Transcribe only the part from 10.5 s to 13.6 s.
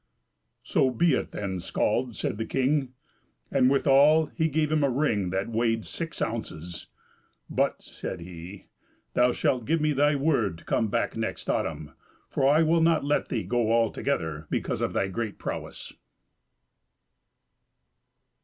to come back next autumn, for I will not let thee